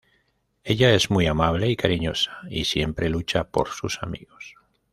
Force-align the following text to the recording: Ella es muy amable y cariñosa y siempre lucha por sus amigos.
Ella 0.63 0.95
es 0.95 1.11
muy 1.11 1.27
amable 1.27 1.69
y 1.69 1.75
cariñosa 1.75 2.39
y 2.49 2.65
siempre 2.65 3.07
lucha 3.07 3.43
por 3.51 3.69
sus 3.69 4.01
amigos. 4.01 4.55